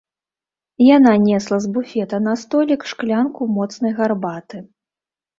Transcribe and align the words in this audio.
Яна 0.85 1.11
несла 1.25 1.57
з 1.65 1.73
буфета 1.75 2.17
на 2.27 2.33
столік 2.43 2.85
шклянку 2.93 3.41
моцнай 3.59 3.93
гарбаты. 3.99 4.57